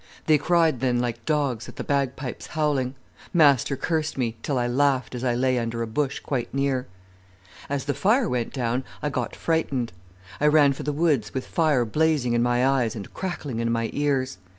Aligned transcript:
They 0.25 0.39
cried 0.39 0.79
then 0.79 0.99
like 0.99 1.25
dogs 1.25 1.69
at 1.69 1.75
the 1.75 1.83
bagpipes 1.83 2.47
howling. 2.57 2.95
Master 3.35 3.75
cursed 3.75 4.17
me, 4.17 4.35
till 4.41 4.57
I 4.57 4.65
laughed 4.65 5.13
as 5.13 5.23
I 5.23 5.35
lay 5.35 5.59
under 5.59 5.83
a 5.83 5.85
bush 5.85 6.19
quite 6.21 6.51
near. 6.51 6.87
"As 7.69 7.85
the 7.85 7.93
fire 7.93 8.27
went 8.27 8.51
down 8.51 8.83
I 9.03 9.09
got 9.11 9.35
frightened. 9.35 9.93
I 10.39 10.47
ran 10.47 10.73
for 10.73 10.81
the 10.81 10.91
woods, 10.91 11.35
with 11.35 11.45
fire 11.45 11.85
blazing 11.85 12.33
in 12.33 12.41
my 12.41 12.65
eyes 12.65 12.95
and 12.95 13.13
crackling 13.13 13.59
in 13.59 13.71
my 13.71 13.91
ears. 13.93 14.39